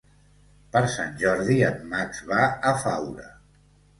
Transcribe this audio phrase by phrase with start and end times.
[0.75, 3.29] Per Sant Jordi en Max va a Faura.